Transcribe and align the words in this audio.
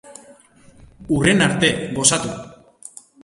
Hurrena 1.17 1.45
arte, 1.49 1.71
gozatu. 1.99 2.35